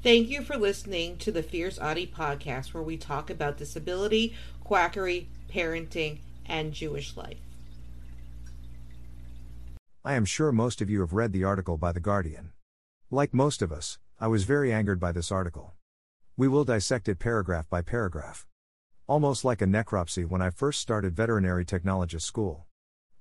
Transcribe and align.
Thank 0.00 0.28
you 0.28 0.42
for 0.42 0.56
listening 0.56 1.16
to 1.18 1.32
the 1.32 1.42
Fierce 1.42 1.76
Autie 1.76 2.06
podcast, 2.06 2.72
where 2.72 2.84
we 2.84 2.96
talk 2.96 3.30
about 3.30 3.56
disability, 3.56 4.32
quackery, 4.62 5.28
parenting, 5.52 6.20
and 6.46 6.72
Jewish 6.72 7.16
life. 7.16 7.38
I 10.04 10.14
am 10.14 10.24
sure 10.24 10.52
most 10.52 10.80
of 10.80 10.88
you 10.88 11.00
have 11.00 11.14
read 11.14 11.32
the 11.32 11.42
article 11.42 11.76
by 11.76 11.90
The 11.90 11.98
Guardian. 11.98 12.52
Like 13.10 13.34
most 13.34 13.60
of 13.60 13.72
us, 13.72 13.98
I 14.20 14.28
was 14.28 14.44
very 14.44 14.72
angered 14.72 15.00
by 15.00 15.10
this 15.10 15.32
article. 15.32 15.74
We 16.36 16.46
will 16.46 16.64
dissect 16.64 17.08
it 17.08 17.18
paragraph 17.18 17.68
by 17.68 17.82
paragraph. 17.82 18.46
Almost 19.08 19.44
like 19.44 19.60
a 19.60 19.66
necropsy 19.66 20.24
when 20.24 20.40
I 20.40 20.50
first 20.50 20.80
started 20.80 21.16
veterinary 21.16 21.64
technologist 21.64 22.22
school. 22.22 22.66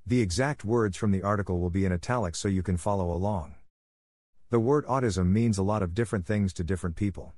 The 0.05 0.21
exact 0.21 0.63
words 0.63 0.95
from 0.95 1.09
the 1.09 1.23
article 1.23 1.59
will 1.59 1.71
be 1.71 1.85
in 1.85 1.91
italics 1.91 2.37
so 2.37 2.47
you 2.47 2.61
can 2.61 2.77
follow 2.77 3.11
along. 3.11 3.55
The 4.49 4.61
word 4.61 4.85
autism 4.85 5.27
means 5.27 5.57
a 5.57 5.63
lot 5.63 5.83
of 5.83 5.93
different 5.93 6.25
things 6.25 6.53
to 6.53 6.63
different 6.63 6.95
people. 6.95 7.33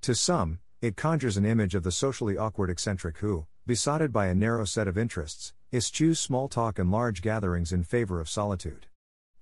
To 0.00 0.12
some, 0.12 0.58
it 0.82 0.96
conjures 0.96 1.36
an 1.36 1.44
image 1.44 1.76
of 1.76 1.84
the 1.84 1.92
socially 1.92 2.36
awkward 2.36 2.68
eccentric 2.68 3.18
who, 3.18 3.46
besotted 3.64 4.12
by 4.12 4.26
a 4.26 4.34
narrow 4.34 4.64
set 4.64 4.88
of 4.88 4.98
interests, 4.98 5.52
eschews 5.72 6.18
small 6.18 6.48
talk 6.48 6.80
and 6.80 6.90
large 6.90 7.22
gatherings 7.22 7.72
in 7.72 7.84
favor 7.84 8.20
of 8.20 8.28
solitude. 8.28 8.88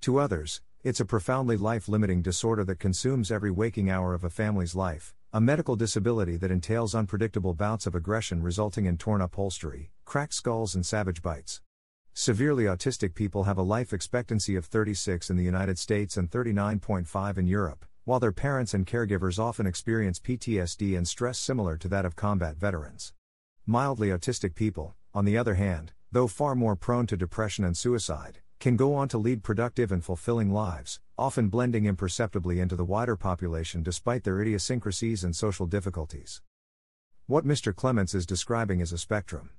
To 0.02 0.18
others, 0.18 0.60
it's 0.84 1.00
a 1.00 1.06
profoundly 1.06 1.56
life 1.56 1.88
limiting 1.88 2.20
disorder 2.20 2.64
that 2.64 2.80
consumes 2.80 3.32
every 3.32 3.50
waking 3.50 3.88
hour 3.88 4.12
of 4.12 4.22
a 4.22 4.28
family's 4.28 4.74
life, 4.74 5.14
a 5.32 5.40
medical 5.40 5.74
disability 5.74 6.36
that 6.36 6.50
entails 6.50 6.94
unpredictable 6.94 7.54
bouts 7.54 7.86
of 7.86 7.94
aggression 7.94 8.42
resulting 8.42 8.84
in 8.84 8.98
torn 8.98 9.22
upholstery, 9.22 9.90
cracked 10.04 10.34
skulls, 10.34 10.74
and 10.74 10.84
savage 10.84 11.22
bites. 11.22 11.62
Severely 12.18 12.64
autistic 12.64 13.14
people 13.14 13.44
have 13.44 13.58
a 13.58 13.62
life 13.62 13.92
expectancy 13.92 14.56
of 14.56 14.64
36 14.64 15.28
in 15.28 15.36
the 15.36 15.44
United 15.44 15.78
States 15.78 16.16
and 16.16 16.30
39.5 16.30 17.36
in 17.36 17.46
Europe, 17.46 17.84
while 18.04 18.18
their 18.18 18.32
parents 18.32 18.72
and 18.72 18.86
caregivers 18.86 19.38
often 19.38 19.66
experience 19.66 20.18
PTSD 20.18 20.96
and 20.96 21.06
stress 21.06 21.38
similar 21.38 21.76
to 21.76 21.88
that 21.88 22.06
of 22.06 22.16
combat 22.16 22.56
veterans. 22.56 23.12
Mildly 23.66 24.08
autistic 24.08 24.54
people, 24.54 24.96
on 25.12 25.26
the 25.26 25.36
other 25.36 25.56
hand, 25.56 25.92
though 26.10 26.26
far 26.26 26.54
more 26.54 26.74
prone 26.74 27.06
to 27.08 27.18
depression 27.18 27.66
and 27.66 27.76
suicide, 27.76 28.38
can 28.60 28.76
go 28.76 28.94
on 28.94 29.08
to 29.08 29.18
lead 29.18 29.42
productive 29.42 29.92
and 29.92 30.02
fulfilling 30.02 30.50
lives, 30.50 31.00
often 31.18 31.50
blending 31.50 31.84
imperceptibly 31.84 32.60
into 32.60 32.76
the 32.76 32.84
wider 32.86 33.16
population 33.16 33.82
despite 33.82 34.24
their 34.24 34.40
idiosyncrasies 34.40 35.22
and 35.22 35.36
social 35.36 35.66
difficulties. 35.66 36.40
What 37.26 37.44
Mr. 37.44 37.76
Clements 37.76 38.14
is 38.14 38.24
describing 38.24 38.80
is 38.80 38.90
a 38.90 38.96
spectrum. 38.96 39.50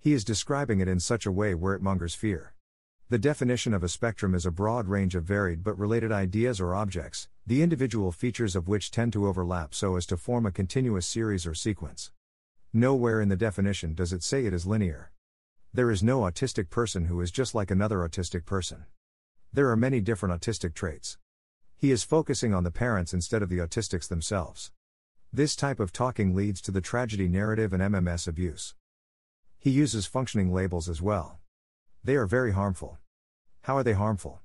He 0.00 0.12
is 0.12 0.24
describing 0.24 0.80
it 0.80 0.88
in 0.88 1.00
such 1.00 1.26
a 1.26 1.32
way 1.32 1.54
where 1.54 1.74
it 1.74 1.82
mongers 1.82 2.14
fear. 2.14 2.54
The 3.08 3.18
definition 3.18 3.74
of 3.74 3.82
a 3.82 3.88
spectrum 3.88 4.34
is 4.34 4.46
a 4.46 4.50
broad 4.50 4.86
range 4.86 5.14
of 5.14 5.24
varied 5.24 5.64
but 5.64 5.78
related 5.78 6.12
ideas 6.12 6.60
or 6.60 6.74
objects, 6.74 7.26
the 7.46 7.62
individual 7.62 8.12
features 8.12 8.54
of 8.54 8.68
which 8.68 8.90
tend 8.90 9.12
to 9.14 9.26
overlap 9.26 9.74
so 9.74 9.96
as 9.96 10.06
to 10.06 10.16
form 10.16 10.46
a 10.46 10.52
continuous 10.52 11.06
series 11.06 11.46
or 11.46 11.54
sequence. 11.54 12.12
Nowhere 12.72 13.20
in 13.20 13.28
the 13.28 13.36
definition 13.36 13.94
does 13.94 14.12
it 14.12 14.22
say 14.22 14.44
it 14.44 14.52
is 14.52 14.66
linear. 14.66 15.10
There 15.72 15.90
is 15.90 16.02
no 16.02 16.20
autistic 16.20 16.70
person 16.70 17.06
who 17.06 17.20
is 17.20 17.30
just 17.30 17.54
like 17.54 17.70
another 17.70 17.98
autistic 17.98 18.44
person. 18.44 18.84
There 19.52 19.70
are 19.70 19.76
many 19.76 20.00
different 20.00 20.40
autistic 20.40 20.74
traits. 20.74 21.18
He 21.76 21.90
is 21.90 22.04
focusing 22.04 22.52
on 22.52 22.62
the 22.64 22.70
parents 22.70 23.14
instead 23.14 23.42
of 23.42 23.48
the 23.48 23.58
autistics 23.58 24.06
themselves. 24.06 24.70
This 25.32 25.56
type 25.56 25.80
of 25.80 25.92
talking 25.92 26.34
leads 26.34 26.60
to 26.62 26.70
the 26.70 26.80
tragedy 26.80 27.26
narrative 27.26 27.72
and 27.72 27.82
MMS 27.82 28.28
abuse. 28.28 28.74
He 29.60 29.70
uses 29.70 30.06
functioning 30.06 30.52
labels 30.52 30.88
as 30.88 31.02
well. 31.02 31.38
They 32.04 32.14
are 32.14 32.26
very 32.26 32.52
harmful. 32.52 32.98
How 33.62 33.76
are 33.76 33.82
they 33.82 33.92
harmful? 33.92 34.40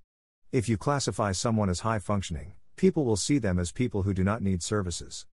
If 0.51 0.67
you 0.67 0.75
classify 0.75 1.31
someone 1.31 1.69
as 1.69 1.81
high 1.81 1.99
functioning, 1.99 2.53
people 2.75 3.05
will 3.05 3.15
see 3.15 3.37
them 3.37 3.59
as 3.59 3.71
people 3.71 4.03
who 4.03 4.13
do 4.13 4.23
not 4.23 4.41
need 4.41 4.63
services. 4.63 5.27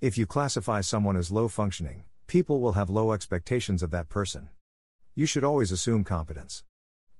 If 0.00 0.16
you 0.16 0.24
classify 0.24 0.82
someone 0.82 1.16
as 1.16 1.32
low 1.32 1.48
functioning, 1.48 2.04
people 2.28 2.60
will 2.60 2.72
have 2.72 2.88
low 2.90 3.12
expectations 3.12 3.82
of 3.82 3.90
that 3.90 4.08
person. 4.08 4.50
You 5.14 5.26
should 5.26 5.44
always 5.44 5.72
assume 5.72 6.04
competence. 6.04 6.62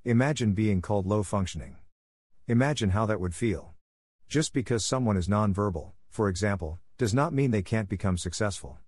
Imagine 0.04 0.53
being 0.53 0.82
called 0.82 1.06
low 1.06 1.22
functioning. 1.22 1.76
Imagine 2.47 2.91
how 2.91 3.06
that 3.06 3.20
would 3.20 3.34
feel. 3.34 3.74
Just 4.28 4.53
because 4.53 4.84
someone 4.84 5.16
is 5.16 5.28
nonverbal, 5.28 5.92
for 6.10 6.28
example, 6.28 6.78
does 6.97 7.12
not 7.12 7.32
mean 7.32 7.50
they 7.50 7.62
can't 7.62 7.88
become 7.88 8.16
successful. 8.19 8.78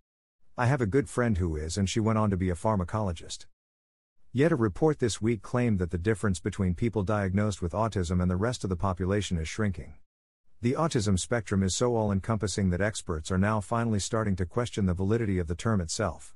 I 0.59 0.65
have 0.65 0.81
a 0.81 0.87
good 0.87 1.11
friend 1.11 1.37
who 1.37 1.55
is, 1.55 1.77
and 1.77 1.87
she 1.87 2.00
went 2.00 2.17
on 2.17 2.31
to 2.31 2.37
be 2.39 2.49
a 2.49 2.55
pharmacologist. 2.55 3.44
Yet 4.33 4.53
a 4.53 4.56
report 4.56 5.00
this 5.00 5.21
week 5.21 5.43
claimed 5.43 5.78
that 5.81 5.91
the 5.91 5.99
difference 5.99 6.41
between 6.41 6.75
people 6.75 7.03
diagnosed 7.03 7.61
with 7.61 7.72
autism 7.72 8.22
and 8.22 8.31
the 8.31 8.37
rest 8.37 8.65
of 8.65 8.71
the 8.71 8.77
population 8.77 9.37
is 9.37 9.49
shrinking. 9.49 9.97
The 10.62 10.72
autism 10.72 11.19
spectrum 11.19 11.62
is 11.62 11.77
so 11.77 11.95
all 11.95 12.11
encompassing 12.11 12.71
that 12.71 12.81
experts 12.81 13.31
are 13.31 13.37
now 13.37 13.61
finally 13.61 13.99
starting 13.99 14.34
to 14.37 14.47
question 14.47 14.87
the 14.87 14.95
validity 14.95 15.39
of 15.39 15.47
the 15.47 15.55
term 15.55 15.78
itself. 15.78 16.34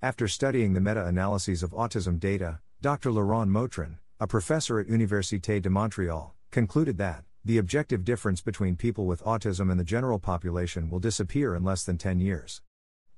After 0.00 0.28
studying 0.28 0.72
the 0.72 0.80
meta 0.80 1.04
analyses 1.04 1.62
of 1.62 1.72
autism 1.72 2.18
data, 2.18 2.60
Dr. 2.80 3.12
Laurent 3.12 3.50
Mottron, 3.50 3.98
a 4.18 4.26
professor 4.26 4.80
at 4.80 4.86
Université 4.86 5.60
de 5.60 5.68
Montréal, 5.68 6.30
concluded 6.50 6.96
that 6.96 7.24
the 7.44 7.58
objective 7.58 8.02
difference 8.02 8.40
between 8.40 8.76
people 8.76 9.04
with 9.04 9.22
autism 9.24 9.70
and 9.70 9.78
the 9.78 9.84
general 9.84 10.18
population 10.18 10.88
will 10.88 11.00
disappear 11.00 11.54
in 11.54 11.64
less 11.64 11.84
than 11.84 11.98
10 11.98 12.18
years 12.18 12.62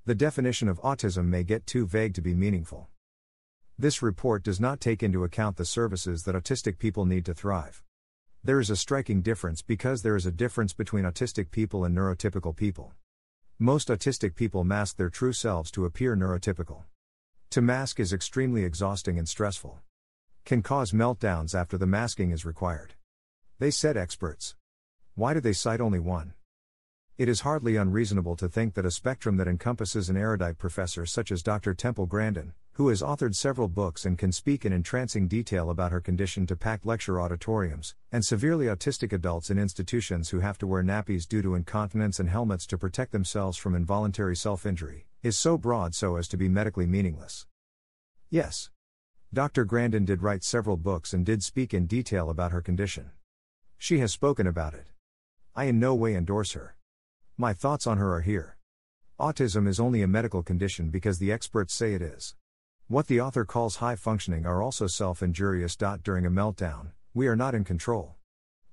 the 0.07 0.15
definition 0.15 0.67
of 0.69 0.81
autism 0.81 1.27
may 1.27 1.45
get 1.45 1.67
too 1.67 1.87
vague 1.87 2.15
to 2.15 2.23
be 2.23 2.35
meaningful. 2.35 2.89
This 3.79 4.01
report 4.01 4.43
does 4.43 4.59
not 4.59 4.81
take 4.81 5.03
into 5.03 5.25
account 5.25 5.57
the 5.57 5.65
services 5.67 6.23
that 6.25 6.35
autistic 6.35 6.79
people 6.79 7.05
need 7.05 7.27
to 7.27 7.35
thrive. 7.35 7.83
There 8.43 8.61
is 8.61 8.71
a 8.71 8.77
striking 8.77 9.21
difference 9.21 9.61
because 9.61 10.01
there 10.01 10.17
is 10.17 10.25
a 10.25 10.33
difference 10.33 10.73
between 10.73 11.05
autistic 11.05 11.51
people 11.51 11.85
and 11.85 11.95
neurotypical 11.95 12.57
people. 12.57 12.95
Most 13.59 13.89
autistic 13.89 14.35
people 14.35 14.65
mask 14.65 14.97
their 14.97 15.11
true 15.11 15.35
selves 15.35 15.71
to 15.73 15.85
appear 15.85 16.17
neurotypical. 16.17 16.85
To 17.51 17.61
mask 17.61 18.01
is 18.01 18.15
extremely 18.15 18.65
exhausting 18.65 19.19
and 19.19 19.29
stressful. 19.29 19.81
Can 20.47 20.63
cause 20.63 20.93
meltdowns 20.93 21.55
after 21.55 21.77
the 21.77 21.87
masking 21.87 22.31
is 22.31 22.47
required. 22.47 22.95
They 23.59 23.71
said 23.71 23.99
experts. 23.99 24.57
Why 25.15 25.35
do 25.35 25.41
they 25.41 25.53
cite 25.53 25.83
only 25.83 25.99
one? 25.99 26.33
It 27.21 27.29
is 27.29 27.43
hardly 27.43 27.77
unreasonable 27.77 28.35
to 28.37 28.49
think 28.49 28.73
that 28.73 28.87
a 28.87 28.91
spectrum 28.91 29.37
that 29.37 29.47
encompasses 29.47 30.09
an 30.09 30.17
erudite 30.17 30.57
professor 30.57 31.05
such 31.05 31.31
as 31.31 31.43
Dr. 31.43 31.75
Temple 31.75 32.07
Grandin, 32.07 32.55
who 32.73 32.89
has 32.89 33.03
authored 33.03 33.35
several 33.35 33.69
books 33.69 34.07
and 34.07 34.17
can 34.17 34.33
speak 34.33 34.65
in 34.65 34.73
entrancing 34.73 35.29
detail 35.29 35.69
about 35.69 35.93
her 35.93 36.01
condition 36.01 36.47
to 36.47 36.57
packed 36.57 36.87
lecture 36.87 37.21
auditoriums, 37.21 37.95
and 38.11 38.25
severely 38.25 38.69
autistic 38.69 39.13
adults 39.13 39.51
in 39.51 39.59
institutions 39.59 40.31
who 40.31 40.41
have 40.41 40.57
to 40.57 40.67
wear 40.67 40.83
nappies 40.83 41.29
due 41.29 41.43
to 41.43 41.57
incontinence 41.57 42.21
and 42.21 42.31
helmets 42.31 42.67
to 42.69 42.79
protect 42.79 43.13
themselves 43.13 43.59
from 43.59 43.75
involuntary 43.75 44.35
self 44.35 44.65
injury, 44.65 45.05
is 45.23 45.37
so 45.37 45.59
broad 45.59 45.95
so 45.95 46.17
as 46.17 46.27
to 46.27 46.39
be 46.39 46.49
medically 46.49 46.87
meaningless. 46.87 47.45
Yes. 48.31 48.71
Dr. 49.31 49.67
Grandin 49.67 50.07
did 50.07 50.23
write 50.23 50.43
several 50.43 50.79
books 50.79 51.13
and 51.13 51.27
did 51.27 51.43
speak 51.43 51.75
in 51.75 51.85
detail 51.85 52.31
about 52.31 52.53
her 52.53 52.63
condition. 52.63 53.11
She 53.77 53.99
has 53.99 54.11
spoken 54.11 54.47
about 54.47 54.73
it. 54.73 54.87
I 55.55 55.65
in 55.65 55.79
no 55.79 55.95
way 55.95 56.15
endorse 56.15 56.53
her. 56.53 56.77
My 57.41 57.55
thoughts 57.55 57.87
on 57.87 57.97
her 57.97 58.13
are 58.13 58.21
here. 58.21 58.59
Autism 59.19 59.67
is 59.67 59.81
only 59.81 60.03
a 60.03 60.07
medical 60.07 60.43
condition 60.43 60.91
because 60.91 61.19
the 61.19 61.33
experts 61.33 61.73
say 61.73 61.95
it 61.95 62.03
is. 62.03 62.35
What 62.87 63.07
the 63.07 63.23
author 63.23 63.47
calls 63.47 63.77
high 63.77 63.97
functioning 63.97 64.45
are 64.45 64.61
also 64.61 64.87
self 64.87 65.23
injurious. 65.23 65.75
During 65.75 66.27
a 66.27 66.31
meltdown, 66.31 66.91
we 67.15 67.29
are 67.29 67.37
not 67.37 67.55
in 67.55 67.65
control. 67.65 68.17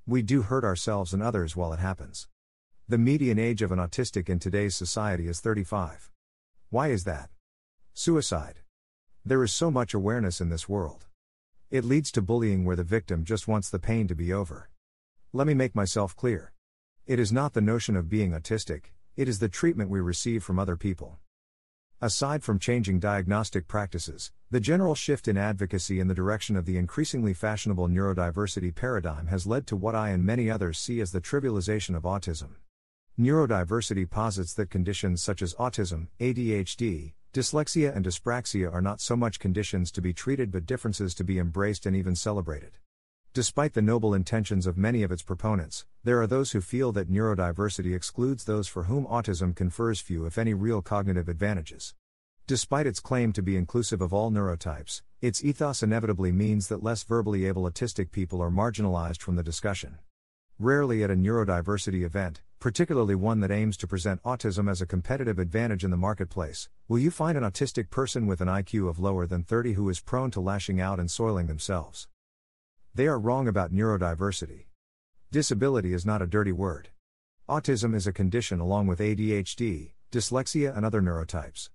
We 0.06 0.22
do 0.22 0.42
hurt 0.42 0.66
ourselves 0.66 1.14
and 1.14 1.24
others 1.24 1.56
while 1.56 1.72
it 1.72 1.80
happens. 1.80 2.28
The 2.90 2.98
median 2.98 3.40
age 3.40 3.62
of 3.62 3.72
an 3.72 3.80
autistic 3.80 4.28
in 4.28 4.38
today's 4.38 4.76
society 4.76 5.30
is 5.30 5.40
35. 5.40 6.12
Why 6.70 6.90
is 6.90 7.06
that? 7.06 7.30
Suicide. 7.94 8.60
There 9.24 9.46
is 9.46 9.54
so 9.54 9.72
much 9.72 9.94
awareness 9.94 10.42
in 10.42 10.50
this 10.50 10.68
world. 10.68 11.06
It 11.72 11.86
leads 11.86 12.12
to 12.12 12.22
bullying 12.22 12.66
where 12.66 12.75
the 12.75 12.84
victim 12.84 13.24
just 13.24 13.48
wants 13.48 13.70
the 13.70 13.80
pain 13.80 14.10
to 14.10 14.13
be 14.13 14.34
over. 14.34 14.70
Let 15.31 15.48
me 15.48 15.54
make 15.54 15.74
myself 15.74 16.18
clear. 16.18 16.52
It 17.07 17.21
is 17.21 17.31
not 17.31 17.54
the 17.54 17.62
notion 17.62 17.95
of 17.95 18.09
being 18.09 18.31
autistic, 18.33 18.92
it 19.15 19.30
is 19.30 19.39
the 19.39 19.48
treatment 19.48 19.89
we 19.89 20.01
receive 20.01 20.44
from 20.44 20.59
other 20.59 20.75
people. 20.75 21.19
Aside 22.01 22.44
from 22.44 22.59
changing 22.59 23.00
diagnostic 23.00 23.65
practices, 23.65 24.33
the 24.51 24.59
general 24.59 24.94
shift 24.94 25.30
in 25.30 25.38
advocacy 25.38 26.01
in 26.01 26.09
the 26.09 26.13
direction 26.13 26.57
of 26.57 26.65
the 26.65 26.77
increasingly 26.77 27.33
fashionable 27.33 27.88
neurodiversity 27.88 28.75
paradigm 28.75 29.27
has 29.27 29.48
led 29.48 29.68
to 29.68 29.77
what 29.77 29.95
I 29.95 30.09
and 30.09 30.25
many 30.25 30.51
others 30.51 30.80
see 30.80 31.00
as 31.00 31.13
the 31.13 31.21
trivialization 31.21 31.95
of 31.95 32.04
autism. 32.04 32.56
Neurodiversity 33.18 34.10
posits 34.10 34.53
that 34.56 34.69
conditions 34.69 35.24
such 35.24 35.42
as 35.42 35.53
autism, 35.53 36.07
ADHD, 36.19 37.13
dyslexia, 37.31 37.95
and 37.95 38.03
dyspraxia 38.03 38.69
are 38.69 38.81
not 38.81 39.00
so 39.00 39.15
much 39.15 39.39
conditions 39.39 39.94
to 39.94 40.01
be 40.01 40.12
treated 40.12 40.51
but 40.51 40.65
differences 40.65 41.15
to 41.15 41.24
be 41.24 41.39
embraced 41.39 41.86
and 41.86 41.95
even 41.95 42.18
celebrated. 42.18 42.71
Despite 43.33 43.74
the 43.74 43.81
noble 43.81 44.13
intentions 44.13 44.65
of 44.65 44.77
many 44.77 45.03
of 45.03 45.12
its 45.12 45.21
proponents, 45.21 45.85
there 46.03 46.21
are 46.21 46.27
those 46.27 46.51
who 46.51 46.62
feel 46.62 46.91
that 46.94 47.12
neurodiversity 47.12 47.95
excludes 47.95 48.45
those 48.45 48.68
for 48.68 48.83
whom 48.83 49.06
autism 49.06 49.56
confers 49.56 50.00
few, 50.00 50.25
if 50.25 50.38
any, 50.38 50.53
real 50.53 50.81
cognitive 50.81 51.29
advantages. 51.29 51.94
Despite 52.47 52.88
its 52.88 53.00
claim 53.01 53.33
to 53.33 53.41
be 53.41 53.57
inclusive 53.57 54.01
of 54.01 54.13
all 54.13 54.31
neurotypes, 54.31 55.01
its 55.21 55.44
ethos 55.44 55.83
inevitably 55.83 56.31
means 56.31 56.68
that 56.69 56.81
less 56.81 57.03
verbally 57.03 57.45
able 57.45 57.69
autistic 57.69 58.12
people 58.12 58.41
are 58.41 58.50
marginalized 58.50 59.21
from 59.21 59.35
the 59.35 59.44
discussion. 59.44 60.00
Rarely 60.57 61.03
at 61.03 61.12
a 61.12 61.15
neurodiversity 61.15 62.03
event, 62.03 62.41
particularly 62.59 63.15
one 63.15 63.41
that 63.41 63.51
aims 63.51 63.77
to 63.77 63.88
present 63.88 64.24
autism 64.24 64.68
as 64.71 64.81
a 64.81 64.88
competitive 64.88 65.38
advantage 65.38 65.83
in 65.83 65.91
the 65.91 65.97
marketplace, 65.97 66.69
will 66.88 67.00
you 67.00 67.12
find 67.12 67.38
an 67.38 67.44
autistic 67.44 67.89
person 67.89 68.25
with 68.25 68.41
an 68.41 68.47
IQ 68.47 68.89
of 68.89 68.97
lower 68.97 69.27
than 69.27 69.44
30 69.44 69.74
who 69.74 69.89
is 69.89 70.00
prone 70.00 70.31
to 70.31 70.39
lashing 70.39 70.81
out 70.81 71.00
and 71.00 71.12
soiling 71.12 71.45
themselves? 71.47 72.07
They 72.98 73.06
are 73.06 73.20
wrong 73.20 73.48
about 73.48 73.72
neurodiversity. 73.72 74.66
Disability 75.32 75.94
is 75.94 76.04
not 76.04 76.24
a 76.24 76.26
dirty 76.26 76.52
word. 76.52 76.90
Autism 77.48 77.94
is 77.94 78.08
a 78.08 78.12
condition 78.12 78.60
along 78.60 78.88
with 78.88 78.98
ADHD, 78.98 79.92
dyslexia, 80.12 80.76
and 80.76 80.84
other 80.84 81.00
neurotypes. 81.00 81.70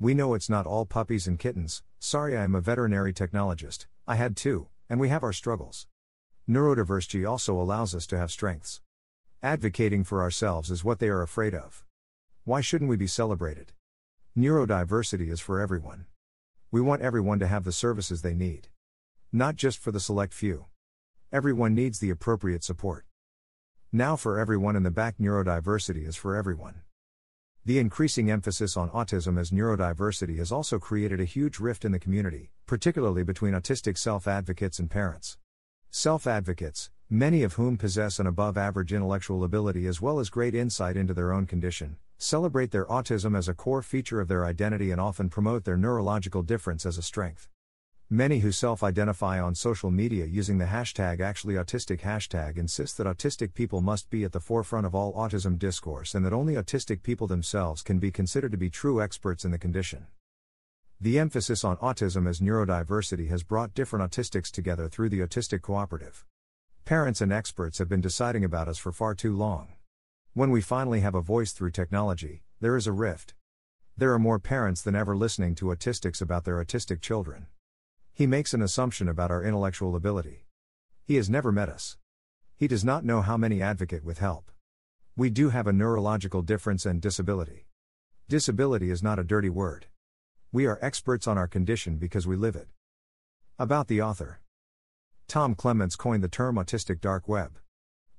We 0.00 0.14
know 0.14 0.32
it's 0.32 0.48
not 0.48 0.64
all 0.64 0.86
puppies 0.86 1.26
and 1.26 1.38
kittens. 1.38 1.82
Sorry, 1.98 2.38
I 2.38 2.44
am 2.44 2.54
a 2.54 2.62
veterinary 2.62 3.12
technologist, 3.12 3.84
I 4.08 4.14
had 4.14 4.34
two, 4.34 4.68
and 4.88 4.98
we 4.98 5.10
have 5.10 5.22
our 5.22 5.34
struggles. 5.34 5.88
Neurodiversity 6.48 7.28
also 7.28 7.60
allows 7.60 7.94
us 7.94 8.06
to 8.06 8.16
have 8.16 8.30
strengths. 8.30 8.80
Advocating 9.42 10.04
for 10.04 10.22
ourselves 10.22 10.70
is 10.70 10.82
what 10.82 11.00
they 11.00 11.08
are 11.10 11.20
afraid 11.20 11.54
of. 11.54 11.84
Why 12.44 12.62
shouldn't 12.62 12.88
we 12.88 12.96
be 12.96 13.06
celebrated? 13.06 13.72
Neurodiversity 14.34 15.30
is 15.30 15.40
for 15.40 15.60
everyone. 15.60 16.06
We 16.70 16.80
want 16.80 17.02
everyone 17.02 17.40
to 17.40 17.46
have 17.46 17.64
the 17.64 17.72
services 17.72 18.22
they 18.22 18.32
need. 18.32 18.68
Not 19.34 19.56
just 19.56 19.78
for 19.78 19.90
the 19.90 19.98
select 19.98 20.34
few. 20.34 20.66
Everyone 21.32 21.74
needs 21.74 22.00
the 22.00 22.10
appropriate 22.10 22.62
support. 22.62 23.06
Now, 23.90 24.14
for 24.14 24.38
everyone 24.38 24.76
in 24.76 24.82
the 24.82 24.90
back, 24.90 25.16
neurodiversity 25.18 26.06
is 26.06 26.16
for 26.16 26.36
everyone. 26.36 26.82
The 27.64 27.78
increasing 27.78 28.30
emphasis 28.30 28.76
on 28.76 28.90
autism 28.90 29.40
as 29.40 29.50
neurodiversity 29.50 30.36
has 30.36 30.52
also 30.52 30.78
created 30.78 31.18
a 31.18 31.24
huge 31.24 31.60
rift 31.60 31.86
in 31.86 31.92
the 31.92 31.98
community, 31.98 32.50
particularly 32.66 33.22
between 33.22 33.54
autistic 33.54 33.96
self 33.96 34.28
advocates 34.28 34.78
and 34.78 34.90
parents. 34.90 35.38
Self 35.90 36.26
advocates, 36.26 36.90
many 37.08 37.42
of 37.42 37.54
whom 37.54 37.78
possess 37.78 38.18
an 38.18 38.26
above 38.26 38.58
average 38.58 38.92
intellectual 38.92 39.44
ability 39.44 39.86
as 39.86 40.02
well 40.02 40.20
as 40.20 40.28
great 40.28 40.54
insight 40.54 40.94
into 40.94 41.14
their 41.14 41.32
own 41.32 41.46
condition, 41.46 41.96
celebrate 42.18 42.70
their 42.70 42.84
autism 42.84 43.34
as 43.34 43.48
a 43.48 43.54
core 43.54 43.80
feature 43.80 44.20
of 44.20 44.28
their 44.28 44.44
identity 44.44 44.90
and 44.90 45.00
often 45.00 45.30
promote 45.30 45.64
their 45.64 45.78
neurological 45.78 46.42
difference 46.42 46.84
as 46.84 46.98
a 46.98 47.02
strength. 47.02 47.48
Many 48.12 48.40
who 48.40 48.52
self 48.52 48.82
identify 48.82 49.40
on 49.40 49.54
social 49.54 49.90
media 49.90 50.26
using 50.26 50.58
the 50.58 50.66
hashtag 50.66 51.20
ActuallyAutistic 51.20 52.00
hashtag 52.00 52.58
insist 52.58 52.98
that 52.98 53.06
autistic 53.06 53.54
people 53.54 53.80
must 53.80 54.10
be 54.10 54.22
at 54.22 54.32
the 54.32 54.38
forefront 54.38 54.84
of 54.84 54.94
all 54.94 55.14
autism 55.14 55.58
discourse 55.58 56.14
and 56.14 56.22
that 56.26 56.32
only 56.34 56.52
autistic 56.56 57.02
people 57.02 57.26
themselves 57.26 57.80
can 57.80 57.98
be 57.98 58.10
considered 58.10 58.52
to 58.52 58.58
be 58.58 58.68
true 58.68 59.00
experts 59.00 59.46
in 59.46 59.50
the 59.50 59.56
condition. 59.56 60.08
The 61.00 61.18
emphasis 61.18 61.64
on 61.64 61.78
autism 61.78 62.28
as 62.28 62.38
neurodiversity 62.38 63.30
has 63.30 63.44
brought 63.44 63.72
different 63.72 64.12
autistics 64.12 64.50
together 64.50 64.90
through 64.90 65.08
the 65.08 65.20
Autistic 65.20 65.62
Cooperative. 65.62 66.26
Parents 66.84 67.22
and 67.22 67.32
experts 67.32 67.78
have 67.78 67.88
been 67.88 68.02
deciding 68.02 68.44
about 68.44 68.68
us 68.68 68.76
for 68.76 68.92
far 68.92 69.14
too 69.14 69.34
long. 69.34 69.72
When 70.34 70.50
we 70.50 70.60
finally 70.60 71.00
have 71.00 71.14
a 71.14 71.22
voice 71.22 71.52
through 71.52 71.70
technology, 71.70 72.42
there 72.60 72.76
is 72.76 72.86
a 72.86 72.92
rift. 72.92 73.32
There 73.96 74.12
are 74.12 74.18
more 74.18 74.38
parents 74.38 74.82
than 74.82 74.94
ever 74.94 75.16
listening 75.16 75.54
to 75.54 75.74
autistics 75.74 76.20
about 76.20 76.44
their 76.44 76.62
autistic 76.62 77.00
children. 77.00 77.46
He 78.14 78.26
makes 78.26 78.52
an 78.52 78.60
assumption 78.60 79.08
about 79.08 79.30
our 79.30 79.42
intellectual 79.42 79.96
ability. 79.96 80.44
He 81.04 81.16
has 81.16 81.30
never 81.30 81.50
met 81.50 81.70
us. 81.70 81.96
He 82.56 82.68
does 82.68 82.84
not 82.84 83.04
know 83.04 83.22
how 83.22 83.38
many 83.38 83.62
advocate 83.62 84.04
with 84.04 84.18
help. 84.18 84.50
We 85.16 85.30
do 85.30 85.48
have 85.48 85.66
a 85.66 85.72
neurological 85.72 86.42
difference 86.42 86.84
and 86.84 87.00
disability. 87.00 87.66
Disability 88.28 88.90
is 88.90 89.02
not 89.02 89.18
a 89.18 89.24
dirty 89.24 89.48
word. 89.48 89.86
We 90.52 90.66
are 90.66 90.78
experts 90.82 91.26
on 91.26 91.38
our 91.38 91.48
condition 91.48 91.96
because 91.96 92.26
we 92.26 92.36
live 92.36 92.54
it. 92.54 92.68
About 93.58 93.88
the 93.88 94.02
author 94.02 94.40
Tom 95.26 95.54
Clements 95.54 95.96
coined 95.96 96.22
the 96.22 96.28
term 96.28 96.56
autistic 96.56 97.00
dark 97.00 97.26
web. 97.26 97.58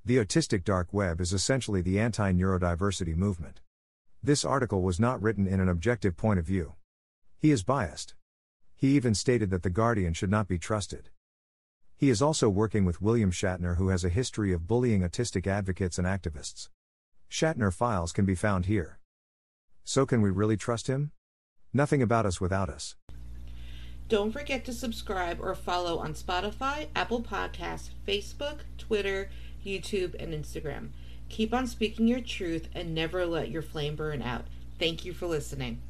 The 0.04 0.18
autistic 0.18 0.64
dark 0.64 0.92
web 0.92 1.22
is 1.22 1.34
essentially 1.34 1.82
the 1.82 2.00
anti 2.00 2.32
neurodiversity 2.32 3.16
movement. 3.16 3.62
This 4.24 4.44
article 4.44 4.82
was 4.82 5.00
not 5.00 5.22
written 5.22 5.48
in 5.48 5.60
an 5.60 5.70
objective 5.70 6.18
point 6.18 6.40
of 6.40 6.46
view. 6.46 6.74
He 7.38 7.52
is 7.52 7.64
biased. 7.64 8.16
He 8.84 8.98
even 8.98 9.16
stated 9.16 9.50
that 9.52 9.64
The 9.64 9.70
Guardian 9.70 10.12
should 10.12 10.30
not 10.30 10.50
be 10.50 10.60
trusted. 10.60 11.10
He 11.96 12.10
is 12.10 12.22
also 12.22 12.50
working 12.50 12.84
with 12.84 13.02
William 13.02 13.32
Shatner, 13.32 13.78
who 13.78 13.88
has 13.88 14.04
a 14.04 14.10
history 14.10 14.52
of 14.52 14.68
bullying 14.68 15.04
autistic 15.04 15.48
advocates 15.48 15.98
and 15.98 16.06
activists. 16.06 16.68
Shatner 17.32 17.74
files 17.74 18.12
can 18.12 18.26
be 18.26 18.36
found 18.36 18.66
here. 18.66 19.00
So, 19.86 20.06
can 20.06 20.22
we 20.22 20.30
really 20.32 20.58
trust 20.58 20.88
him? 20.88 21.14
Nothing 21.72 22.02
about 22.02 22.26
us 22.26 22.42
without 22.42 22.68
us. 22.68 22.96
Don't 24.10 24.34
forget 24.34 24.66
to 24.66 24.74
subscribe 24.74 25.40
or 25.40 25.56
follow 25.56 26.00
on 26.00 26.14
Spotify, 26.14 26.88
Apple 26.94 27.22
Podcasts, 27.22 27.92
Facebook, 28.06 28.64
Twitter, 28.78 29.30
YouTube, 29.66 30.14
and 30.22 30.34
Instagram. 30.34 30.90
Keep 31.30 31.54
on 31.54 31.68
speaking 31.68 32.10
your 32.10 32.20
truth 32.20 32.68
and 32.76 32.94
never 32.94 33.26
let 33.26 33.50
your 33.50 33.62
flame 33.62 33.96
burn 33.96 34.22
out. 34.22 34.44
Thank 34.78 35.06
you 35.06 35.14
for 35.14 35.28
listening. 35.28 35.82